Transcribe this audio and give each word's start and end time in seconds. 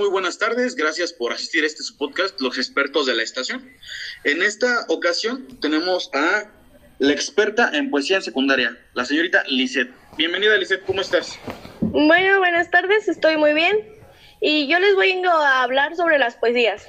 muy 0.00 0.08
buenas 0.08 0.38
tardes. 0.38 0.76
Gracias 0.76 1.12
por 1.12 1.32
asistir 1.34 1.62
a 1.62 1.66
este 1.66 1.82
podcast, 1.98 2.40
Los 2.40 2.56
Expertos 2.56 3.04
de 3.04 3.14
la 3.14 3.22
Estación. 3.22 3.70
En 4.24 4.42
esta 4.42 4.86
ocasión 4.88 5.46
tenemos 5.60 6.10
a 6.14 6.50
la 6.98 7.12
experta 7.12 7.70
en 7.74 7.90
poesía 7.90 8.16
en 8.16 8.22
secundaria, 8.22 8.78
la 8.94 9.04
señorita 9.04 9.44
Lisette. 9.46 9.92
Bienvenida, 10.16 10.56
Lisette, 10.56 10.84
¿cómo 10.84 11.02
estás? 11.02 11.38
Bueno, 11.92 12.38
buenas 12.38 12.70
tardes, 12.70 13.08
estoy 13.08 13.36
muy 13.36 13.52
bien. 13.52 13.76
Y 14.40 14.68
yo 14.68 14.78
les 14.78 14.94
voy 14.94 15.10
a 15.26 15.62
hablar 15.64 15.96
sobre 15.96 16.18
las 16.18 16.36
poesías. 16.36 16.86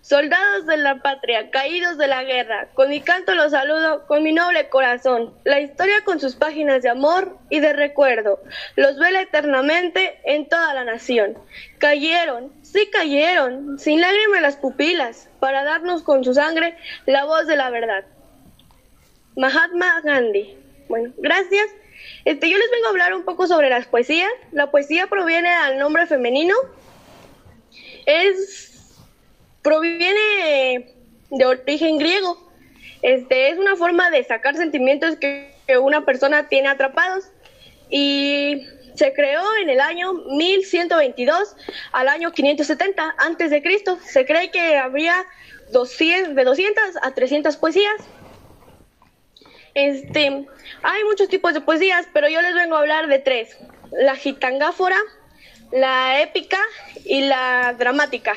Soldados 0.00 0.64
de 0.66 0.76
la 0.76 1.02
patria, 1.02 1.50
caídos 1.50 1.98
de 1.98 2.06
la 2.06 2.22
guerra, 2.22 2.68
con 2.74 2.88
mi 2.88 3.00
canto 3.00 3.34
los 3.34 3.50
saludo 3.50 4.06
con 4.06 4.22
mi 4.22 4.32
noble 4.32 4.68
corazón. 4.68 5.34
La 5.42 5.58
historia 5.58 6.04
con 6.04 6.20
sus 6.20 6.36
páginas 6.36 6.82
de 6.82 6.90
amor 6.90 7.36
y 7.50 7.58
de 7.58 7.72
recuerdo 7.72 8.40
los 8.76 8.96
vela 9.00 9.22
eternamente 9.22 10.20
en 10.24 10.48
toda 10.48 10.72
la 10.74 10.84
nación. 10.84 11.36
Cayeron, 11.78 12.52
sí 12.62 12.88
cayeron, 12.92 13.76
sin 13.76 14.00
lágrimas 14.00 14.40
las 14.40 14.56
pupilas, 14.56 15.28
para 15.40 15.64
darnos 15.64 16.04
con 16.04 16.22
su 16.22 16.32
sangre 16.32 16.76
la 17.06 17.24
voz 17.24 17.48
de 17.48 17.56
la 17.56 17.70
verdad. 17.70 18.04
Mahatma 19.34 20.00
Gandhi. 20.04 20.56
Bueno, 20.88 21.12
gracias. 21.16 21.81
Este, 22.24 22.48
yo 22.48 22.56
les 22.56 22.70
vengo 22.70 22.86
a 22.86 22.90
hablar 22.90 23.14
un 23.14 23.24
poco 23.24 23.46
sobre 23.46 23.68
las 23.68 23.86
poesías. 23.86 24.30
La 24.52 24.70
poesía 24.70 25.06
proviene 25.08 25.48
al 25.48 25.78
nombre 25.78 26.06
femenino. 26.06 26.54
Es 28.06 28.72
proviene 29.62 30.92
de 31.30 31.46
origen 31.46 31.98
griego. 31.98 32.50
Este 33.00 33.50
es 33.50 33.58
una 33.58 33.76
forma 33.76 34.10
de 34.10 34.22
sacar 34.24 34.56
sentimientos 34.56 35.16
que, 35.16 35.50
una 35.80 36.04
persona 36.04 36.48
tiene 36.48 36.68
atrapados 36.68 37.24
y 37.88 38.66
se 38.94 39.14
creó 39.14 39.42
en 39.62 39.70
el 39.70 39.80
año 39.80 40.12
1122 40.12 41.56
al 41.92 42.08
año 42.08 42.32
570 42.32 43.14
antes 43.16 43.50
de 43.50 43.62
Cristo. 43.62 43.98
Se 44.04 44.26
cree 44.26 44.50
que 44.50 44.76
habría 44.76 45.24
200, 45.70 46.34
de 46.34 46.44
200 46.44 46.84
a 47.00 47.14
300 47.14 47.56
poesías. 47.56 47.94
Este, 49.74 50.46
hay 50.82 51.04
muchos 51.04 51.28
tipos 51.28 51.54
de 51.54 51.60
poesías, 51.60 52.06
pero 52.12 52.28
yo 52.28 52.42
les 52.42 52.54
vengo 52.54 52.76
a 52.76 52.80
hablar 52.80 53.06
de 53.06 53.18
tres: 53.18 53.56
la 53.90 54.16
gitangáfora, 54.16 54.98
la 55.72 56.20
épica 56.20 56.58
y 57.04 57.22
la 57.22 57.74
dramática. 57.78 58.34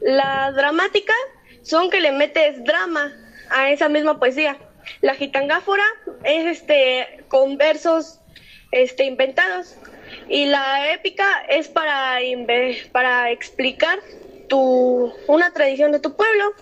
La 0.00 0.52
dramática 0.52 1.14
son 1.62 1.90
que 1.90 2.00
le 2.00 2.12
metes 2.12 2.62
drama 2.64 3.12
a 3.50 3.70
esa 3.70 3.88
misma 3.88 4.18
poesía. 4.18 4.56
La 5.00 5.14
gitangáfora 5.14 5.84
es 6.24 6.58
este 6.58 7.24
con 7.28 7.56
versos 7.58 8.20
este 8.70 9.04
inventados 9.04 9.76
y 10.28 10.46
la 10.46 10.92
épica 10.92 11.26
es 11.48 11.68
para 11.68 12.18
para 12.92 13.30
explicar 13.30 13.98
tu 14.48 15.12
una 15.26 15.52
tradición 15.52 15.92
de 15.92 16.00
tu 16.00 16.16
pueblo. 16.16 16.54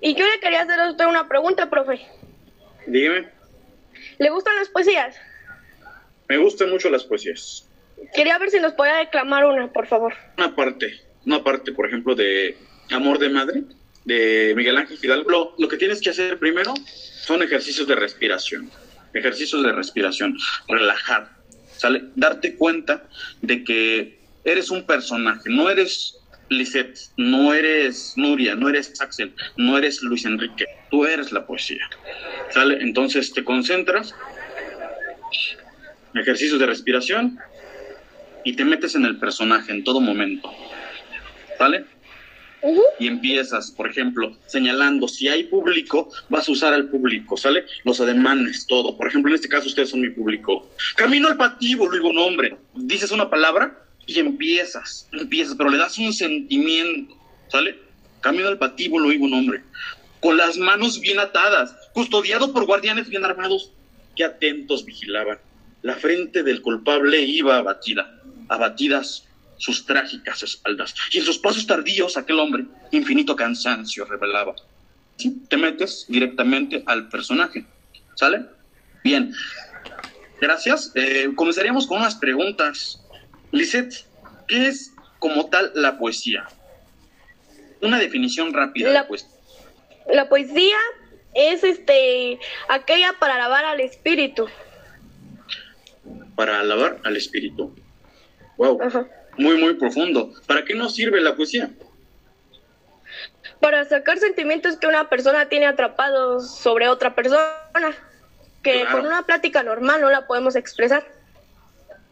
Y 0.00 0.14
yo 0.14 0.26
le 0.26 0.40
quería 0.40 0.62
hacer 0.62 0.80
a 0.80 0.90
usted 0.90 1.06
una 1.06 1.28
pregunta, 1.28 1.70
profe. 1.70 2.00
Dígame. 2.86 3.28
¿Le 4.18 4.30
gustan 4.30 4.56
las 4.56 4.68
poesías? 4.68 5.16
Me 6.28 6.38
gustan 6.38 6.70
mucho 6.70 6.90
las 6.90 7.04
poesías. 7.04 7.68
Quería 8.14 8.38
ver 8.38 8.50
si 8.50 8.60
nos 8.60 8.72
podía 8.72 8.96
declamar 8.96 9.44
una, 9.44 9.72
por 9.72 9.86
favor. 9.86 10.14
Una 10.36 10.54
parte 10.54 11.04
una 11.26 11.42
parte, 11.42 11.72
por 11.72 11.86
ejemplo, 11.86 12.14
de 12.14 12.56
Amor 12.90 13.18
de 13.18 13.28
Madre, 13.28 13.62
de 14.04 14.52
Miguel 14.56 14.76
Ángel 14.76 14.98
Fidalgo, 14.98 15.54
lo, 15.56 15.68
que 15.68 15.76
tienes 15.76 16.00
que 16.00 16.10
hacer 16.10 16.38
primero 16.38 16.74
son 16.86 17.42
ejercicios 17.42 17.86
de 17.88 17.94
respiración, 17.94 18.70
ejercicios 19.14 19.62
de 19.62 19.72
respiración, 19.72 20.36
relajar, 20.68 21.30
¿sale? 21.76 22.04
Darte 22.14 22.56
cuenta 22.56 23.08
de 23.40 23.64
que 23.64 24.18
eres 24.44 24.70
un 24.70 24.84
personaje, 24.84 25.48
no 25.48 25.70
eres 25.70 26.18
Lisette, 26.48 26.98
no 27.16 27.54
eres 27.54 28.14
Nuria, 28.16 28.54
no 28.54 28.68
eres 28.68 29.00
Axel, 29.00 29.34
no 29.56 29.78
eres 29.78 30.02
Luis 30.02 30.24
Enrique, 30.24 30.66
tú 30.90 31.06
eres 31.06 31.32
la 31.32 31.46
poesía, 31.46 31.88
¿sale? 32.50 32.78
Entonces 32.82 33.32
te 33.32 33.44
concentras, 33.44 34.14
ejercicios 36.14 36.58
de 36.58 36.66
respiración 36.66 37.38
y 38.44 38.54
te 38.54 38.64
metes 38.64 38.94
en 38.94 39.04
el 39.04 39.18
personaje 39.18 39.72
en 39.72 39.84
todo 39.84 40.00
momento. 40.00 40.50
¿Sale? 41.58 41.84
Y 42.98 43.06
empiezas, 43.06 43.70
por 43.70 43.88
ejemplo, 43.88 44.36
señalando, 44.46 45.06
si 45.06 45.28
hay 45.28 45.44
público, 45.44 46.10
vas 46.30 46.48
a 46.48 46.52
usar 46.52 46.72
al 46.72 46.88
público, 46.88 47.36
¿sale? 47.36 47.66
Los 47.84 48.00
ademanes, 48.00 48.66
todo. 48.66 48.96
Por 48.96 49.06
ejemplo, 49.06 49.30
en 49.30 49.34
este 49.34 49.48
caso 49.48 49.66
ustedes 49.66 49.90
son 49.90 50.00
mi 50.00 50.10
público. 50.10 50.70
Camino 50.96 51.28
al 51.28 51.36
patíbulo, 51.36 51.92
digo 51.92 52.12
nombre. 52.12 52.56
Dices 52.74 53.10
una 53.10 53.28
palabra 53.28 53.83
y 54.06 54.18
empiezas, 54.18 55.08
empiezas, 55.12 55.56
pero 55.56 55.70
le 55.70 55.78
das 55.78 55.98
un 55.98 56.12
sentimiento, 56.12 57.16
¿sale? 57.48 57.78
Camino 58.20 58.48
al 58.48 58.58
patíbulo, 58.58 59.08
digo 59.08 59.28
nombre. 59.28 59.62
Con 60.20 60.36
las 60.36 60.56
manos 60.56 61.00
bien 61.00 61.18
atadas, 61.18 61.74
custodiado 61.92 62.52
por 62.52 62.64
guardianes 62.66 63.08
bien 63.08 63.24
armados, 63.24 63.72
que 64.16 64.24
atentos 64.24 64.84
vigilaban. 64.84 65.38
La 65.82 65.96
frente 65.96 66.42
del 66.42 66.62
culpable 66.62 67.20
iba 67.20 67.58
abatida, 67.58 68.20
abatidas 68.48 69.26
sus 69.58 69.84
trágicas 69.86 70.42
espaldas, 70.42 70.94
y 71.12 71.18
en 71.18 71.24
sus 71.24 71.38
pasos 71.38 71.66
tardíos 71.66 72.16
aquel 72.16 72.40
hombre 72.40 72.64
infinito 72.90 73.36
cansancio 73.36 74.04
revelaba. 74.04 74.54
¿Sí? 75.16 75.42
Te 75.48 75.56
metes 75.56 76.06
directamente 76.08 76.82
al 76.86 77.08
personaje, 77.08 77.64
¿sale? 78.16 78.46
Bien, 79.04 79.32
gracias. 80.40 80.90
Eh, 80.94 81.30
comenzaríamos 81.36 81.86
con 81.86 81.98
unas 81.98 82.16
preguntas. 82.16 83.00
Lisette, 83.54 84.06
¿qué 84.48 84.68
es 84.68 84.92
como 85.18 85.48
tal 85.48 85.72
la 85.74 85.98
poesía? 85.98 86.46
Una 87.80 87.98
definición 87.98 88.52
rápida 88.52 88.90
la, 88.90 89.02
de 89.02 89.08
poesía. 89.08 89.28
La 90.12 90.28
poesía 90.28 90.76
es 91.34 91.64
este 91.64 92.38
aquella 92.68 93.14
para 93.18 93.36
alabar 93.36 93.64
al 93.64 93.80
espíritu. 93.80 94.46
Para 96.36 96.60
alabar 96.60 97.00
al 97.04 97.16
espíritu. 97.16 97.74
Wow. 98.56 98.82
Ajá 98.82 99.06
muy, 99.36 99.56
muy 99.56 99.74
profundo. 99.74 100.32
¿Para 100.46 100.64
qué 100.64 100.74
nos 100.74 100.94
sirve 100.94 101.20
la 101.20 101.34
poesía? 101.34 101.70
Para 103.60 103.84
sacar 103.84 104.18
sentimientos 104.18 104.76
que 104.76 104.86
una 104.86 105.08
persona 105.08 105.48
tiene 105.48 105.66
atrapados 105.66 106.54
sobre 106.56 106.88
otra 106.88 107.14
persona, 107.14 107.94
que 108.62 108.84
con 108.90 109.06
una 109.06 109.22
plática 109.24 109.62
normal 109.62 110.00
no 110.00 110.10
la 110.10 110.26
podemos 110.26 110.56
expresar. 110.56 111.04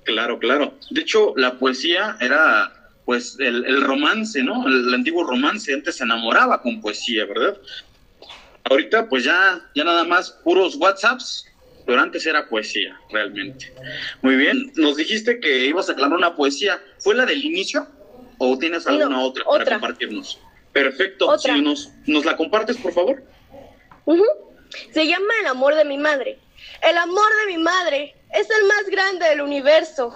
Claro, 0.04 0.38
claro. 0.38 0.74
De 0.90 1.00
hecho, 1.00 1.34
la 1.36 1.58
poesía 1.58 2.16
era 2.20 2.72
pues 3.04 3.36
el, 3.40 3.82
romance, 3.82 4.42
¿no? 4.42 4.66
El, 4.66 4.94
antiguo 4.94 5.24
romance 5.24 5.72
antes 5.72 5.96
se 5.96 6.04
enamoraba 6.04 6.62
con 6.62 6.80
poesía, 6.80 7.24
¿verdad? 7.26 7.56
Ahorita 8.64 9.08
pues 9.08 9.24
ya, 9.24 9.60
ya 9.74 9.84
nada 9.84 10.04
más 10.04 10.30
puros 10.44 10.76
WhatsApps 10.76 11.46
pero 11.86 12.00
antes 12.00 12.24
era 12.26 12.48
poesía, 12.48 12.98
realmente. 13.10 13.72
Muy 14.22 14.36
bien, 14.36 14.72
nos 14.76 14.96
dijiste 14.96 15.40
que 15.40 15.66
ibas 15.66 15.88
a 15.88 15.92
aclarar 15.92 16.16
una 16.16 16.36
poesía. 16.36 16.80
¿Fue 16.98 17.14
la 17.14 17.26
del 17.26 17.44
inicio 17.44 17.86
o 18.38 18.58
tienes 18.58 18.86
alguna 18.86 19.20
otra, 19.20 19.44
para 19.44 19.64
compartirnos? 19.64 20.38
Perfecto, 20.72 21.36
si 21.38 21.60
nos, 21.60 21.90
nos 22.06 22.24
la 22.24 22.36
compartes, 22.36 22.76
por 22.76 22.92
favor. 22.92 23.22
Se 24.92 25.06
llama 25.06 25.32
El 25.40 25.46
amor 25.48 25.74
de 25.74 25.84
mi 25.84 25.98
madre. 25.98 26.38
El 26.88 26.96
amor 26.96 27.28
de 27.40 27.52
mi 27.52 27.62
madre 27.62 28.14
es 28.32 28.48
el 28.50 28.66
más 28.66 28.86
grande 28.90 29.28
del 29.28 29.40
universo, 29.40 30.14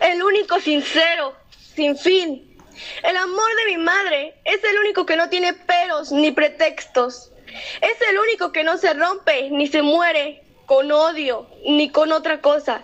el 0.00 0.22
único 0.22 0.60
sincero, 0.60 1.34
sin 1.74 1.96
fin. 1.96 2.56
El 3.02 3.16
amor 3.16 3.48
de 3.64 3.76
mi 3.76 3.82
madre 3.82 4.34
es 4.44 4.62
el 4.62 4.78
único 4.78 5.06
que 5.06 5.16
no 5.16 5.28
tiene 5.28 5.52
peros 5.54 6.12
ni 6.12 6.30
pretextos. 6.30 7.32
Es 7.80 8.08
el 8.10 8.18
único 8.18 8.52
que 8.52 8.64
no 8.64 8.76
se 8.76 8.92
rompe 8.92 9.48
ni 9.50 9.66
se 9.66 9.82
muere, 9.82 10.42
con 10.66 10.90
odio 10.92 11.46
ni 11.66 11.90
con 11.90 12.12
otra 12.12 12.40
cosa. 12.40 12.82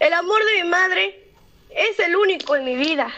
El 0.00 0.12
amor 0.12 0.42
de 0.46 0.62
mi 0.62 0.68
madre 0.68 1.24
es 1.70 1.98
el 1.98 2.16
único 2.16 2.56
en 2.56 2.64
mi 2.64 2.76
vida. 2.76 3.12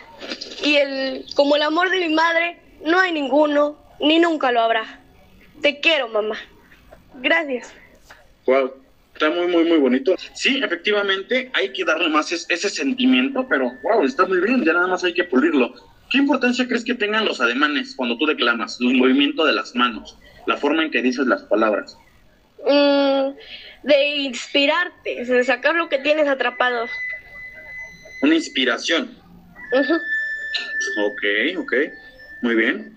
Y 0.62 0.76
el, 0.76 1.26
como 1.35 1.56
el 1.56 1.62
amor 1.62 1.91
de 1.91 2.00
mi 2.00 2.14
madre, 2.14 2.58
no 2.82 2.99
hay 2.99 3.12
ninguno, 3.12 3.79
ni 4.00 4.19
nunca 4.19 4.50
lo 4.50 4.61
habrá. 4.61 5.00
Te 5.61 5.81
quiero, 5.81 6.08
mamá. 6.08 6.38
Gracias. 7.14 7.73
Wow, 8.47 8.73
está 9.17 9.31
muy, 9.31 9.47
muy, 9.47 9.65
muy 9.65 9.79
bonito. 9.79 10.15
Sí, 10.35 10.61
efectivamente, 10.63 11.51
hay 11.55 11.73
que 11.73 11.85
darle 11.85 12.09
más 12.11 12.31
ese 12.33 12.69
sentimiento, 12.69 13.47
pero 13.49 13.73
wow, 13.83 14.05
está 14.05 14.27
muy 14.27 14.41
bien, 14.41 14.63
ya 14.63 14.75
nada 14.75 14.87
más 14.89 15.05
hay 15.05 15.15
que 15.15 15.25
pulirlo. 15.25 15.75
¿Qué 16.11 16.19
importancia 16.19 16.69
crees 16.69 16.85
que 16.85 16.95
tengan 16.95 17.25
los 17.25 17.41
ademanes 17.41 17.95
cuando 17.97 18.19
tú 18.19 18.27
declamas? 18.27 18.79
El 18.81 18.95
movimiento 18.95 19.45
de 19.47 19.55
las 19.55 19.75
manos, 19.75 20.19
la 20.47 20.57
forma 20.59 20.85
en 20.85 20.91
que 20.91 21.01
dices 21.01 21.27
las 21.27 21.43
palabras. 21.45 21.97
Mm, 22.65 23.31
de 23.85 24.07
inspirarte, 24.19 25.25
de 25.25 25.45
sacar 25.45 25.75
lo 25.75 25.89
que 25.89 25.99
tienes 25.99 26.29
atrapado. 26.29 26.87
Una 28.23 28.35
inspiración. 28.35 29.17
Ok, 30.99 31.23
ok, 31.59 31.73
muy 32.43 32.55
bien. 32.55 32.95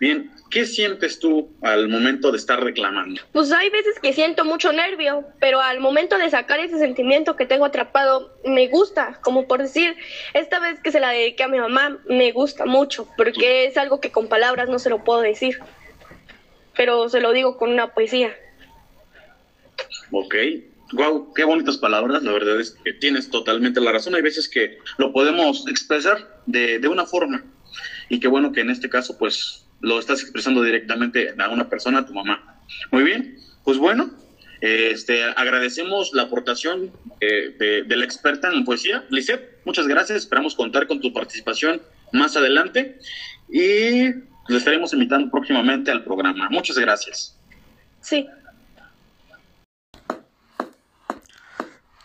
Bien, 0.00 0.30
¿qué 0.50 0.64
sientes 0.64 1.18
tú 1.18 1.54
al 1.60 1.86
momento 1.88 2.32
de 2.32 2.38
estar 2.38 2.64
reclamando? 2.64 3.20
Pues 3.32 3.52
hay 3.52 3.68
veces 3.68 4.00
que 4.00 4.14
siento 4.14 4.46
mucho 4.46 4.72
nervio, 4.72 5.26
pero 5.40 5.60
al 5.60 5.78
momento 5.80 6.16
de 6.16 6.30
sacar 6.30 6.58
ese 6.58 6.78
sentimiento 6.78 7.36
que 7.36 7.44
tengo 7.44 7.66
atrapado, 7.66 8.34
me 8.46 8.66
gusta, 8.68 9.20
como 9.20 9.46
por 9.46 9.60
decir, 9.60 9.94
esta 10.32 10.58
vez 10.58 10.80
que 10.80 10.90
se 10.90 11.00
la 11.00 11.10
dediqué 11.10 11.42
a 11.42 11.48
mi 11.48 11.58
mamá, 11.58 11.98
me 12.08 12.32
gusta 12.32 12.64
mucho, 12.64 13.06
porque 13.18 13.66
es 13.66 13.76
algo 13.76 14.00
que 14.00 14.10
con 14.10 14.28
palabras 14.28 14.70
no 14.70 14.78
se 14.78 14.88
lo 14.88 15.04
puedo 15.04 15.20
decir, 15.20 15.58
pero 16.74 17.10
se 17.10 17.20
lo 17.20 17.32
digo 17.32 17.58
con 17.58 17.70
una 17.70 17.92
poesía. 17.92 18.34
Ok, 20.12 20.34
Wow, 20.92 21.34
qué 21.34 21.44
bonitas 21.44 21.78
palabras, 21.78 22.24
la 22.24 22.32
verdad 22.32 22.60
es 22.60 22.72
que 22.82 22.92
tienes 22.92 23.30
totalmente 23.30 23.80
la 23.80 23.92
razón. 23.92 24.16
Hay 24.16 24.22
veces 24.22 24.48
que 24.48 24.78
lo 24.98 25.12
podemos 25.12 25.68
expresar 25.68 26.42
de, 26.46 26.80
de 26.80 26.88
una 26.88 27.06
forma 27.06 27.44
y 28.10 28.20
qué 28.20 28.28
bueno 28.28 28.52
que 28.52 28.60
en 28.60 28.68
este 28.68 28.90
caso 28.90 29.16
pues 29.16 29.64
lo 29.80 29.98
estás 29.98 30.20
expresando 30.20 30.62
directamente 30.62 31.34
a 31.38 31.48
una 31.48 31.70
persona, 31.70 32.00
a 32.00 32.06
tu 32.06 32.12
mamá. 32.12 32.60
Muy 32.90 33.02
bien, 33.04 33.38
pues 33.64 33.78
bueno, 33.78 34.10
este, 34.60 35.24
agradecemos 35.24 36.10
la 36.12 36.22
aportación 36.22 36.92
eh, 37.20 37.84
de, 37.86 37.96
la 37.96 38.04
experta 38.04 38.52
en 38.52 38.64
poesía. 38.64 39.04
Lisette, 39.08 39.60
muchas 39.64 39.86
gracias, 39.86 40.18
esperamos 40.18 40.54
contar 40.54 40.86
con 40.86 41.00
tu 41.00 41.12
participación 41.14 41.80
más 42.12 42.36
adelante 42.36 42.98
y 43.48 44.10
le 44.48 44.56
estaremos 44.56 44.92
invitando 44.92 45.30
próximamente 45.30 45.90
al 45.90 46.04
programa. 46.04 46.50
Muchas 46.50 46.76
gracias. 46.78 47.38
Sí. 48.02 48.26